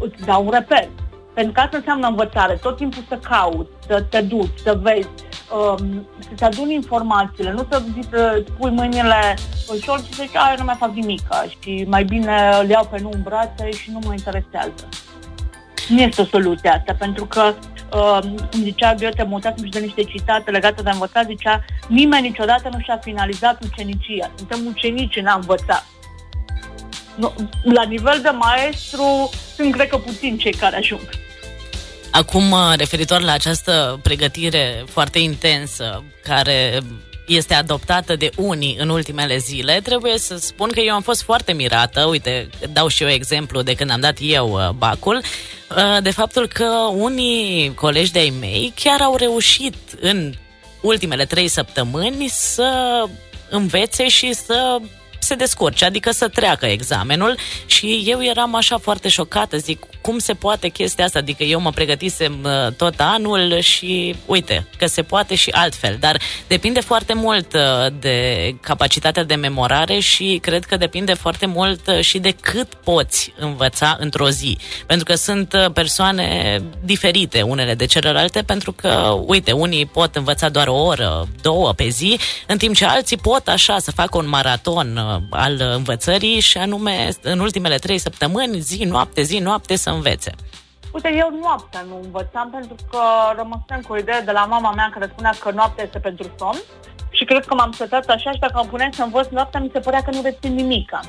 îți 0.00 0.24
dau 0.24 0.44
un 0.44 0.50
reper. 0.50 0.88
Pentru 1.34 1.52
că 1.52 1.60
asta 1.60 1.76
înseamnă 1.76 2.06
învățare. 2.06 2.54
Tot 2.54 2.76
timpul 2.76 3.02
să 3.08 3.18
cauți, 3.28 3.70
să 3.86 4.02
te 4.02 4.20
duci, 4.20 4.58
să 4.62 4.78
vezi. 4.82 5.08
um, 5.56 6.06
să-ți 6.28 6.44
aduni 6.44 6.74
informațiile, 6.74 7.52
nu 7.52 7.66
să 7.70 7.82
zici, 7.92 8.08
pui 8.58 8.70
mâinile 8.70 9.36
în 9.68 9.78
șor 9.78 9.98
și 9.98 10.12
să 10.12 10.22
zici, 10.22 10.58
nu 10.58 10.64
mai 10.64 10.76
fac 10.78 10.90
nimic 10.90 11.20
și 11.48 11.84
mai 11.88 12.04
bine 12.04 12.50
îl 12.60 12.68
iau 12.68 12.88
pe 12.90 13.00
nu 13.00 13.10
în 13.12 13.22
brațe 13.22 13.70
și 13.70 13.90
nu 13.90 13.98
mă 14.04 14.12
interesează. 14.12 14.88
Nu 15.88 16.00
este 16.00 16.20
o 16.20 16.24
soluție 16.24 16.70
asta, 16.70 16.94
pentru 16.98 17.24
că, 17.24 17.54
uh, 17.92 18.18
cum 18.50 18.60
zicea 18.60 18.94
Goethe, 18.94 19.22
mutasem 19.22 19.64
și 19.64 19.70
de 19.70 19.78
niște 19.78 20.02
citate 20.02 20.50
legate 20.50 20.82
de 20.82 20.90
învățat, 20.90 21.24
zicea, 21.24 21.64
nimeni 21.88 22.28
niciodată 22.28 22.68
nu 22.72 22.78
și-a 22.80 22.96
finalizat 22.96 23.62
ucenicia. 23.62 24.30
Suntem 24.36 24.58
ucenici 24.66 25.16
în 25.16 25.26
a 25.26 25.34
învăța. 25.34 25.82
Nu, 27.18 27.34
la 27.62 27.82
nivel 27.82 28.20
de 28.22 28.28
maestru, 28.28 29.30
sunt, 29.56 29.72
cred 29.72 29.88
că, 29.88 29.98
puțin 29.98 30.38
cei 30.38 30.52
care 30.52 30.76
ajung. 30.76 31.00
Acum, 32.10 32.50
uh, 32.50 32.72
referitor 32.76 33.20
la 33.20 33.32
această 33.32 34.00
pregătire 34.02 34.84
foarte 34.86 35.18
intensă, 35.18 36.04
care 36.22 36.80
este 37.26 37.54
adoptată 37.54 38.16
de 38.16 38.30
unii 38.36 38.76
în 38.78 38.88
ultimele 38.88 39.36
zile, 39.36 39.80
trebuie 39.82 40.18
să 40.18 40.36
spun 40.36 40.70
că 40.70 40.80
eu 40.80 40.94
am 40.94 41.02
fost 41.02 41.22
foarte 41.22 41.52
mirată, 41.52 42.04
uite, 42.04 42.48
dau 42.72 42.88
și 42.88 43.02
eu 43.02 43.08
exemplu 43.08 43.62
de 43.62 43.74
când 43.74 43.90
am 43.90 44.00
dat 44.00 44.16
eu 44.20 44.52
uh, 44.52 44.68
bacul, 44.68 45.16
uh, 45.16 46.02
de 46.02 46.10
faptul 46.10 46.46
că 46.46 46.68
unii 46.94 47.74
colegi 47.74 48.12
de-ai 48.12 48.32
mei 48.40 48.72
chiar 48.74 49.00
au 49.00 49.16
reușit 49.16 49.74
în 50.00 50.32
ultimele 50.80 51.24
trei 51.24 51.48
săptămâni 51.48 52.28
să 52.28 53.04
învețe 53.50 54.08
și 54.08 54.32
să 54.32 54.78
se 55.18 55.34
descurce, 55.34 55.84
adică 55.84 56.10
să 56.10 56.28
treacă 56.28 56.66
examenul. 56.66 57.36
Și 57.66 58.02
eu 58.06 58.24
eram 58.24 58.54
așa 58.54 58.78
foarte 58.78 59.08
șocată, 59.08 59.56
zic, 59.56 59.86
cum 60.00 60.18
se 60.18 60.34
poate 60.34 60.68
chestia 60.68 61.04
asta? 61.04 61.18
Adică 61.18 61.42
eu 61.42 61.60
mă 61.60 61.70
pregătisem 61.70 62.38
uh, 62.42 62.72
tot 62.72 62.94
anul 62.96 63.58
și 63.60 64.14
uite, 64.26 64.66
că 64.78 64.86
se 64.86 65.02
poate 65.02 65.34
și 65.34 65.50
altfel, 65.50 65.96
dar 66.00 66.20
depinde 66.46 66.80
foarte 66.80 67.14
mult 67.14 67.52
uh, 67.54 67.60
de 68.00 68.54
capacitatea 68.60 69.24
de 69.24 69.34
memorare 69.34 69.98
și 69.98 70.38
cred 70.42 70.64
că 70.64 70.76
depinde 70.76 71.14
foarte 71.14 71.46
mult 71.46 71.86
uh, 71.86 72.00
și 72.00 72.18
de 72.18 72.30
cât 72.30 72.74
poți 72.74 73.32
învăța 73.38 73.96
într-o 74.00 74.28
zi, 74.28 74.58
pentru 74.86 75.04
că 75.04 75.14
sunt 75.14 75.70
persoane 75.72 76.60
diferite 76.84 77.42
unele 77.42 77.74
de 77.74 77.84
celelalte, 77.84 78.42
pentru 78.42 78.72
că, 78.72 79.18
uite, 79.26 79.52
unii 79.52 79.86
pot 79.86 80.16
învăța 80.16 80.48
doar 80.48 80.66
o 80.66 80.84
oră, 80.84 81.28
două 81.42 81.72
pe 81.72 81.88
zi, 81.88 82.18
în 82.46 82.58
timp 82.58 82.74
ce 82.74 82.84
alții 82.84 83.16
pot 83.16 83.48
așa 83.48 83.78
să 83.78 83.90
facă 83.90 84.18
un 84.18 84.28
maraton 84.28 85.07
al 85.30 85.60
învățării 85.74 86.40
și 86.40 86.58
anume 86.58 87.08
în 87.22 87.38
ultimele 87.38 87.76
trei 87.76 87.98
săptămâni, 87.98 88.58
zi, 88.58 88.84
noapte, 88.84 89.22
zi, 89.22 89.38
noapte 89.38 89.76
să 89.76 89.90
învețe. 89.90 90.32
Uite, 90.92 91.14
eu 91.16 91.38
noaptea 91.42 91.80
nu 91.88 92.00
învățam 92.02 92.50
pentru 92.50 92.74
că 92.90 93.00
rămăsem 93.36 93.80
cu 93.86 93.92
o 93.92 93.98
idee 93.98 94.20
de 94.24 94.30
la 94.30 94.44
mama 94.44 94.72
mea 94.72 94.90
care 94.92 95.10
spunea 95.12 95.34
că 95.40 95.50
noaptea 95.50 95.84
este 95.84 95.98
pentru 95.98 96.30
somn 96.38 96.58
și 97.10 97.24
cred 97.24 97.44
că 97.44 97.54
m-am 97.54 97.72
setat 97.72 98.06
așa 98.06 98.32
și 98.32 98.38
dacă 98.38 98.56
am 98.56 98.66
puneam 98.66 98.90
să 98.90 99.02
învăț 99.02 99.26
noaptea, 99.28 99.60
mi 99.60 99.70
se 99.72 99.80
părea 99.80 100.02
că 100.02 100.10
nu 100.10 100.20
rețin 100.22 100.54
nimica. 100.54 101.00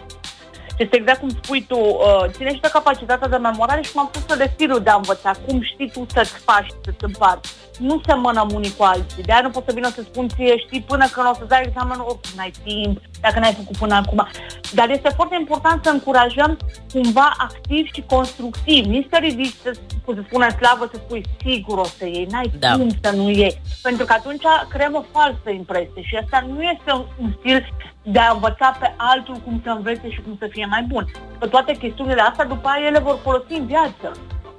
Este 0.83 0.95
exact 0.97 1.19
cum 1.19 1.29
spui 1.29 1.65
tu, 1.67 1.79
uh, 1.79 2.25
ține 2.31 2.53
și 2.53 2.59
de 2.59 2.69
capacitatea 2.71 3.27
de 3.27 3.37
memorare 3.37 3.81
și 3.81 3.91
m-am 3.95 4.09
pus 4.11 4.37
de 4.37 4.51
stilul 4.53 4.79
de 4.83 4.89
a 4.89 4.95
învăța, 4.95 5.31
cum 5.45 5.61
știi 5.61 5.91
tu 5.91 6.05
să-ți 6.13 6.33
faci, 6.33 6.67
să-ți 6.83 7.03
împarți. 7.03 7.53
Nu 7.79 8.01
se 8.05 8.13
mănăm 8.13 8.49
unii 8.53 8.75
cu 8.77 8.83
alții, 8.83 9.23
de 9.23 9.31
aia 9.31 9.41
nu 9.41 9.49
pot 9.49 9.63
să 9.65 9.73
vină 9.73 9.89
să 9.89 10.01
spun 10.01 10.27
ție, 10.27 10.57
știi, 10.57 10.81
până 10.81 11.05
când 11.13 11.27
o 11.27 11.33
să 11.33 11.45
dai 11.47 11.63
examenul, 11.65 12.05
of, 12.07 12.19
n-ai 12.35 12.51
timp, 12.63 13.01
dacă 13.21 13.39
n-ai 13.39 13.53
făcut 13.53 13.77
până 13.77 13.95
acum. 13.95 14.27
Dar 14.73 14.89
este 14.89 15.09
foarte 15.15 15.35
important 15.39 15.83
să 15.83 15.89
încurajăm 15.89 16.57
cumva 16.93 17.33
activ 17.37 17.85
și 17.93 18.03
constructiv. 18.07 18.85
Nici 18.85 19.07
să 19.11 19.17
ridici, 19.21 19.55
să, 19.63 19.71
să 20.05 20.21
spune 20.27 20.49
slavă, 20.49 20.89
să 20.91 20.99
spui 21.05 21.25
sigur 21.45 21.77
o 21.77 21.83
să 21.83 22.05
iei, 22.05 22.27
n-ai 22.31 22.51
da. 22.59 22.71
cum 22.71 22.89
să 23.01 23.11
nu 23.15 23.29
iei. 23.29 23.61
Pentru 23.81 24.05
că 24.05 24.13
atunci 24.13 24.43
creăm 24.69 24.95
o 24.95 25.03
falsă 25.11 25.49
impresie 25.49 26.01
și 26.01 26.15
asta 26.15 26.45
nu 26.47 26.61
este 26.61 26.91
un, 26.91 27.05
un 27.21 27.31
stil 27.39 27.65
de 28.11 28.19
a 28.19 28.33
învăța 28.33 28.77
pe 28.79 28.93
altul 28.97 29.35
cum 29.35 29.61
să 29.63 29.69
învețe 29.69 30.09
și 30.09 30.21
cum 30.21 30.35
să 30.39 30.47
fie 30.49 30.65
mai 30.69 30.85
bun. 30.87 31.05
Că 31.39 31.47
toate 31.47 31.73
chestiunile 31.73 32.21
astea, 32.21 32.45
după 32.45 32.67
aia, 32.67 32.87
ele 32.87 32.99
vor 32.99 33.19
folosi 33.23 33.53
în 33.53 33.65
viață 33.65 34.11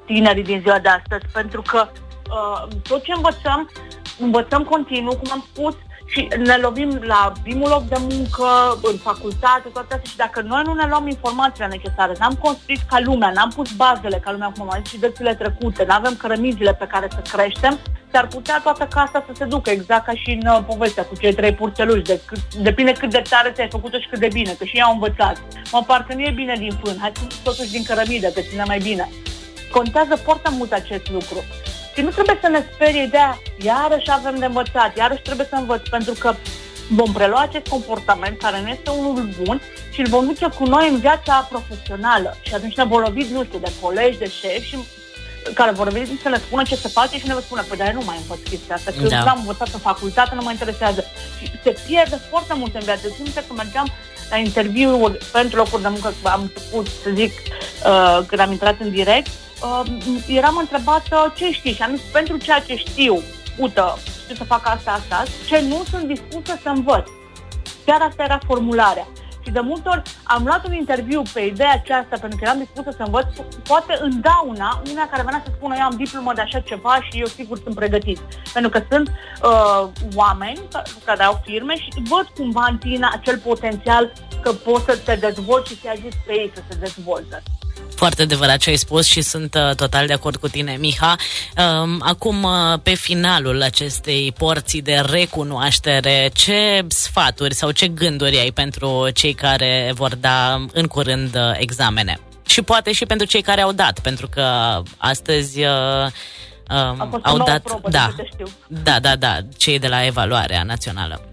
tinerii 0.06 0.42
din 0.42 0.60
ziua 0.60 0.78
de 0.78 0.88
astăzi, 0.88 1.32
pentru 1.32 1.62
că 1.62 1.88
uh, 1.90 2.68
tot 2.88 3.02
ce 3.02 3.12
învățăm, 3.12 3.70
învățăm 4.18 4.62
continuu, 4.62 5.16
cum 5.16 5.30
am 5.32 5.44
spus, 5.52 5.74
și 6.12 6.28
ne 6.44 6.56
lovim 6.56 7.00
la 7.02 7.32
primul 7.42 7.68
loc 7.68 7.82
de 7.82 7.96
muncă, 8.00 8.48
în 8.82 8.96
facultate, 8.96 9.68
toate 9.72 9.94
astea 9.94 10.10
și 10.10 10.16
dacă 10.16 10.40
noi 10.40 10.62
nu 10.64 10.72
ne 10.74 10.86
luăm 10.88 11.08
informațiile 11.08 11.66
necesare, 11.66 12.12
n-am 12.18 12.34
construit 12.34 12.80
ca 12.90 13.00
lumea, 13.00 13.30
n-am 13.30 13.50
pus 13.54 13.72
bazele 13.72 14.20
ca 14.24 14.30
lumea, 14.32 14.52
cum 14.58 14.68
am 14.70 14.80
zis 14.82 14.92
și 14.92 14.98
dățile 14.98 15.34
trecute, 15.34 15.84
nu 15.84 15.94
avem 15.94 16.14
cărămizile 16.14 16.74
pe 16.74 16.86
care 16.86 17.08
să 17.10 17.36
creștem, 17.36 17.78
s-ar 18.12 18.26
putea 18.26 18.60
toată 18.62 18.88
casa 18.90 19.24
să 19.26 19.32
se 19.36 19.44
ducă, 19.44 19.70
exact 19.70 20.04
ca 20.04 20.12
și 20.12 20.38
în 20.40 20.46
uh, 20.46 20.60
povestea 20.66 21.04
cu 21.04 21.14
cei 21.20 21.34
trei 21.34 21.54
purceluși, 21.54 22.02
de 22.02 22.20
cât, 22.26 22.54
depinde 22.54 22.92
cât 22.92 23.10
de 23.10 23.22
tare 23.28 23.50
ți-ai 23.50 23.68
făcut-o 23.70 23.98
și 23.98 24.08
cât 24.08 24.18
de 24.18 24.28
bine, 24.32 24.52
că 24.58 24.64
și 24.64 24.76
ei 24.76 24.82
au 24.82 24.92
învățat. 24.92 25.42
Mă, 25.72 25.84
parcă 25.86 26.14
nu 26.14 26.20
e 26.20 26.32
bine 26.34 26.54
din 26.58 26.78
fân, 26.82 26.96
hai 27.00 27.12
să 27.14 27.24
totuși 27.42 27.70
din 27.70 27.82
cărămidă, 27.82 28.28
că 28.28 28.40
ține 28.40 28.64
mai 28.66 28.78
bine. 28.78 29.08
Contează 29.70 30.16
foarte 30.16 30.50
mult 30.52 30.72
acest 30.72 31.10
lucru. 31.10 31.44
Și 31.94 32.00
nu 32.00 32.10
trebuie 32.10 32.38
să 32.40 32.48
ne 32.48 32.64
sperie 32.72 33.02
ideea, 33.02 33.38
iarăși 33.62 34.10
avem 34.10 34.36
de 34.38 34.44
învățat, 34.44 34.96
iarăși 34.96 35.22
trebuie 35.22 35.46
să 35.50 35.56
învăț, 35.58 35.88
pentru 35.88 36.14
că 36.18 36.34
vom 36.90 37.12
prelua 37.12 37.40
acest 37.40 37.66
comportament 37.66 38.38
care 38.38 38.60
nu 38.60 38.68
este 38.68 38.90
unul 38.90 39.28
bun 39.42 39.60
și 39.92 40.00
îl 40.00 40.06
vom 40.06 40.26
duce 40.26 40.48
cu 40.58 40.64
noi 40.64 40.88
în 40.88 40.98
viața 40.98 41.48
profesională. 41.50 42.36
Și 42.40 42.54
atunci 42.54 42.76
ne 42.76 42.84
vom 42.84 43.00
lovi, 43.00 43.32
nu 43.32 43.44
știu, 43.44 43.58
de 43.58 43.72
colegi, 43.80 44.18
de 44.18 44.28
șefi 44.28 44.68
și 44.68 44.76
care 45.54 45.70
vor 45.70 45.88
veni 45.88 46.20
să 46.22 46.28
ne 46.28 46.36
spună 46.36 46.62
ce 46.62 46.76
se 46.76 46.88
face 46.88 47.18
și 47.18 47.26
ne 47.26 47.32
vor 47.32 47.42
spune, 47.42 47.62
păi 47.68 47.78
dar 47.78 47.92
nu 47.92 48.02
mai 48.04 48.16
învăț 48.20 48.48
chestia 48.48 48.74
asta, 48.74 48.90
că 49.00 49.08
da. 49.08 49.20
am 49.20 49.38
învățat 49.38 49.68
în 49.72 49.78
facultate, 49.78 50.34
nu 50.34 50.42
mă 50.42 50.50
interesează. 50.50 51.04
Și 51.38 51.50
se 51.62 51.76
pierde 51.86 52.20
foarte 52.30 52.54
mult 52.54 52.74
în 52.74 52.80
viață. 52.80 53.08
Țin 53.16 53.32
că 53.34 53.52
mergeam 53.54 53.86
la 54.30 54.36
interviuri 54.36 55.18
pentru 55.32 55.56
locuri 55.56 55.82
de 55.82 55.88
muncă, 55.88 56.12
am 56.22 56.40
început 56.40 56.86
să 57.02 57.10
zic, 57.14 57.32
uh, 57.32 58.18
când 58.26 58.40
am 58.40 58.50
intrat 58.50 58.80
în 58.80 58.90
direct, 58.90 59.30
uh, 59.62 59.82
eram 60.26 60.56
întrebată 60.56 61.32
ce 61.36 61.50
știi 61.50 61.72
și 61.72 61.82
am 61.82 61.96
zis 61.96 62.04
pentru 62.12 62.36
ceea 62.36 62.60
ce 62.60 62.76
știu, 62.76 63.22
ută, 63.56 63.98
știu 64.22 64.34
să 64.34 64.44
fac 64.44 64.66
asta, 64.66 64.90
asta, 64.90 65.22
ce 65.46 65.60
nu 65.60 65.82
sunt 65.90 66.04
dispusă 66.06 66.58
să 66.62 66.68
învăț. 66.68 67.08
Chiar 67.84 68.00
asta 68.00 68.22
era 68.22 68.38
formularea. 68.46 69.06
Și 69.44 69.50
de 69.50 69.60
multe 69.60 69.88
ori 69.88 70.02
am 70.22 70.44
luat 70.44 70.66
un 70.66 70.72
interviu 70.72 71.22
pe 71.32 71.40
ideea 71.40 71.72
aceasta 71.72 72.16
pentru 72.20 72.38
că 72.38 72.44
eram 72.44 72.58
dispusă 72.58 72.90
să 72.96 73.02
învăț, 73.02 73.26
poate 73.62 73.98
în 74.00 74.20
dauna, 74.20 74.82
una 74.90 75.08
care 75.10 75.22
venea 75.22 75.42
să 75.44 75.52
spună 75.56 75.74
eu 75.76 75.82
am 75.82 75.96
diplomă 75.96 76.32
de 76.34 76.40
așa 76.40 76.60
ceva 76.60 76.94
și 77.10 77.18
eu 77.18 77.26
sigur 77.26 77.58
sunt 77.58 77.74
pregătit. 77.74 78.18
Pentru 78.52 78.70
că 78.70 78.84
sunt 78.90 79.08
uh, 79.08 79.88
oameni 80.14 80.60
care 81.04 81.22
au 81.22 81.40
firme 81.44 81.74
și 81.76 81.88
văd 82.08 82.26
cumva 82.36 82.66
în 82.68 82.78
tine 82.78 83.08
acel 83.12 83.38
potențial 83.38 84.12
că 84.42 84.52
poți 84.52 84.84
să 84.84 84.98
te 85.04 85.14
dezvolți 85.14 85.72
și 85.72 85.80
să-i 85.80 85.90
ajuți 85.90 86.18
pe 86.26 86.32
ei 86.32 86.52
să 86.54 86.62
se 86.68 86.76
dezvolte. 86.78 87.42
Foarte 88.00 88.22
adevărat 88.22 88.56
ce 88.56 88.70
ai 88.70 88.76
spus 88.76 89.06
și 89.06 89.20
sunt 89.20 89.54
uh, 89.54 89.74
total 89.74 90.06
de 90.06 90.12
acord 90.12 90.36
cu 90.36 90.48
tine, 90.48 90.76
Miha. 90.78 91.16
Uh, 91.56 91.96
acum, 91.98 92.42
uh, 92.42 92.78
pe 92.82 92.94
finalul 92.94 93.62
acestei 93.62 94.32
porții 94.38 94.82
de 94.82 95.02
recunoaștere, 95.10 96.30
ce 96.32 96.84
sfaturi 96.88 97.54
sau 97.54 97.70
ce 97.70 97.88
gânduri 97.88 98.38
ai 98.38 98.50
pentru 98.50 99.08
cei 99.14 99.32
care 99.32 99.92
vor 99.94 100.14
da 100.14 100.64
în 100.72 100.86
curând 100.86 101.34
uh, 101.34 101.52
examene? 101.58 102.20
Și 102.46 102.62
poate 102.62 102.92
și 102.92 103.06
pentru 103.06 103.26
cei 103.26 103.42
care 103.42 103.60
au 103.60 103.72
dat, 103.72 103.98
pentru 103.98 104.28
că 104.28 104.44
astăzi... 104.96 105.60
Uh, 105.60 106.06
um, 106.70 107.20
au 107.22 107.38
dat, 107.38 107.60
probă, 107.62 107.88
da, 107.90 108.14
da, 108.68 109.00
da, 109.00 109.16
da, 109.16 109.38
cei 109.56 109.78
de 109.78 109.88
la 109.88 110.06
evaluarea 110.06 110.62
națională. 110.62 111.29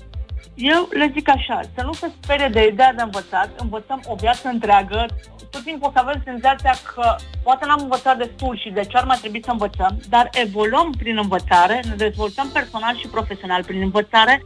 Eu 0.57 0.87
le 0.91 1.11
zic 1.13 1.29
așa, 1.29 1.59
să 1.75 1.83
nu 1.83 1.93
se 1.93 2.11
sperie 2.21 2.47
de 2.47 2.67
ideea 2.71 2.93
de 2.93 3.01
învățat, 3.01 3.49
învățăm 3.57 4.01
o 4.07 4.15
viață 4.15 4.47
întreagă, 4.47 5.05
tot 5.51 5.63
timpul 5.63 5.87
o 5.87 5.91
să 5.91 5.99
avem 5.99 6.21
senzația 6.23 6.73
că 6.93 7.15
poate 7.43 7.65
n-am 7.65 7.79
învățat 7.81 8.17
destul 8.17 8.57
și 8.57 8.69
de 8.69 8.81
ce 8.81 8.97
ar 8.97 9.05
mai 9.05 9.17
trebui 9.17 9.43
să 9.43 9.51
învățăm, 9.51 9.99
dar 10.09 10.29
evoluăm 10.31 10.91
prin 10.97 11.17
învățare, 11.17 11.79
ne 11.89 11.95
dezvoltăm 11.95 12.49
personal 12.53 12.97
și 12.97 13.07
profesional 13.07 13.63
prin 13.63 13.81
învățare, 13.81 14.41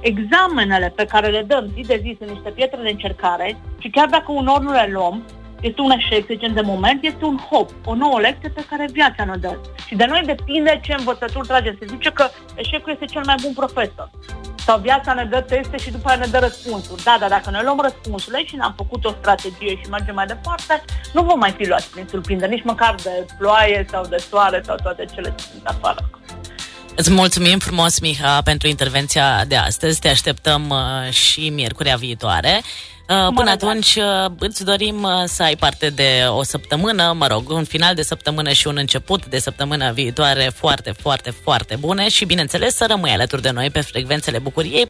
examenele 0.00 0.92
pe 0.96 1.04
care 1.04 1.28
le 1.28 1.42
dăm 1.42 1.70
zi 1.74 1.80
de 1.80 1.98
zi 2.02 2.14
sunt 2.18 2.30
niște 2.30 2.50
pietre 2.50 2.82
de 2.82 2.88
încercare 2.88 3.56
și 3.78 3.90
chiar 3.90 4.08
dacă 4.08 4.32
unor 4.32 4.60
nu 4.60 4.72
le 4.72 4.88
luăm, 4.92 5.22
este 5.68 5.80
un 5.80 5.90
eșec, 5.90 6.26
să 6.26 6.32
zicem, 6.36 6.52
de 6.52 6.60
moment, 6.60 6.98
este 7.02 7.24
un 7.24 7.38
hop, 7.50 7.68
o 7.84 7.94
nouă 7.94 8.18
lecție 8.20 8.48
pe 8.48 8.64
care 8.70 8.88
viața 8.92 9.24
ne 9.24 9.36
dă. 9.36 9.52
Și 9.86 9.94
de 9.94 10.04
noi 10.04 10.22
depinde 10.24 10.80
ce 10.84 10.94
învățături 10.98 11.46
trage. 11.46 11.76
Se 11.78 11.86
zice 11.94 12.10
că 12.10 12.24
eșecul 12.54 12.92
este 12.92 13.04
cel 13.04 13.22
mai 13.24 13.36
bun 13.42 13.52
profesor 13.52 14.10
sau 14.66 14.78
viața 14.78 15.12
ne 15.12 15.24
dă 15.24 15.40
teste 15.40 15.76
și 15.76 15.90
după 15.90 16.08
aia 16.08 16.18
ne 16.18 16.26
dă 16.26 16.38
răspunsuri. 16.38 17.02
Da, 17.02 17.16
dar 17.20 17.28
dacă 17.28 17.50
noi 17.50 17.62
luăm 17.64 17.80
răspunsurile 17.82 18.44
și 18.44 18.56
ne-am 18.56 18.74
făcut 18.76 19.04
o 19.04 19.10
strategie 19.20 19.74
și 19.80 19.90
mergem 19.90 20.14
mai 20.14 20.26
departe, 20.26 20.84
nu 21.12 21.22
vom 21.22 21.38
mai 21.38 21.50
fi 21.50 21.66
luați 21.66 21.90
prin 21.90 22.06
surprindere, 22.10 22.52
nici 22.54 22.64
măcar 22.64 22.94
de 23.02 23.26
ploaie 23.38 23.86
sau 23.90 24.06
de 24.06 24.16
soare 24.16 24.62
sau 24.64 24.76
toate 24.82 25.04
cele 25.14 25.34
ce 25.36 25.44
sunt 25.52 25.66
afară. 25.66 26.10
Îți 26.96 27.10
mulțumim 27.10 27.58
frumos, 27.58 28.00
Miha, 28.00 28.40
pentru 28.42 28.68
intervenția 28.68 29.44
de 29.44 29.56
astăzi. 29.56 30.00
Te 30.00 30.08
așteptăm 30.08 30.68
uh, 30.68 31.12
și 31.12 31.48
miercurea 31.48 31.96
viitoare. 31.96 32.60
Până 33.06 33.50
atunci 33.50 33.98
îți 34.38 34.64
dorim 34.64 35.08
să 35.24 35.42
ai 35.42 35.56
parte 35.56 35.90
de 35.90 36.24
o 36.28 36.42
săptămână, 36.42 37.14
mă 37.18 37.26
rog, 37.26 37.50
un 37.50 37.64
final 37.64 37.94
de 37.94 38.02
săptămână 38.02 38.52
și 38.52 38.66
un 38.66 38.76
început 38.76 39.26
de 39.26 39.38
săptămână 39.38 39.92
viitoare 39.92 40.52
foarte, 40.54 40.92
foarte, 41.00 41.30
foarte 41.30 41.76
bune 41.76 42.08
și, 42.08 42.24
bineînțeles, 42.24 42.74
să 42.74 42.86
rămâi 42.88 43.10
alături 43.10 43.42
de 43.42 43.50
noi 43.50 43.70
pe 43.70 43.80
frecvențele 43.80 44.38
bucuriei 44.38 44.80